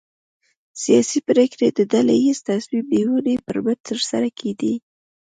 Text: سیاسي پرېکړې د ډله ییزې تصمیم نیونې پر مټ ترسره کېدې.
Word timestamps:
سیاسي 0.83 1.19
پرېکړې 1.29 1.67
د 1.71 1.79
ډله 1.91 2.13
ییزې 2.23 2.43
تصمیم 2.49 2.85
نیونې 2.95 3.35
پر 3.45 3.57
مټ 3.63 3.79
ترسره 3.89 4.27
کېدې. 4.39 4.73